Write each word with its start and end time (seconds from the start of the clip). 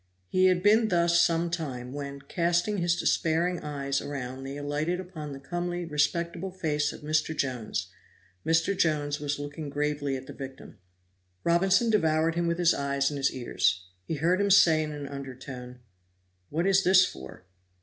He 0.29 0.45
had 0.47 0.63
been 0.63 0.87
thus 0.87 1.21
some 1.21 1.51
time, 1.51 1.93
when, 1.93 2.21
casting 2.21 2.79
his 2.79 2.95
despairing 2.95 3.59
eyes 3.59 4.01
around 4.01 4.41
they 4.43 4.57
alighted 4.57 4.99
upon 4.99 5.31
the 5.31 5.39
comely, 5.39 5.85
respectable 5.85 6.49
face 6.49 6.91
of 6.91 7.01
Mr. 7.01 7.37
Jones. 7.37 7.85
Mr. 8.43 8.75
Jones 8.75 9.19
was 9.19 9.37
looking 9.37 9.69
gravely 9.69 10.17
at 10.17 10.25
the 10.25 10.33
victim. 10.33 10.79
Robinson 11.43 11.91
devoured 11.91 12.33
him 12.33 12.47
with 12.47 12.57
his 12.57 12.73
eyes 12.73 13.11
and 13.11 13.17
his 13.19 13.31
ears. 13.31 13.85
He 14.03 14.15
heard 14.15 14.41
him 14.41 14.49
say 14.49 14.81
in 14.81 14.91
an 14.91 15.07
undertone: 15.07 15.81
"What 16.49 16.65
is 16.65 16.83
this 16.83 17.05
for?" 17.05 17.45